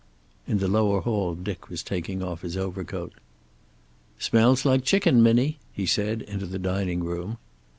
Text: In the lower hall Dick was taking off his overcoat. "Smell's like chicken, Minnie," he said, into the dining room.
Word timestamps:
In 0.47 0.57
the 0.57 0.67
lower 0.67 1.01
hall 1.01 1.35
Dick 1.35 1.69
was 1.69 1.83
taking 1.83 2.23
off 2.23 2.41
his 2.41 2.57
overcoat. 2.57 3.13
"Smell's 4.17 4.65
like 4.65 4.83
chicken, 4.83 5.21
Minnie," 5.21 5.59
he 5.73 5.85
said, 5.85 6.23
into 6.23 6.47
the 6.47 6.57
dining 6.57 7.03
room. 7.03 7.37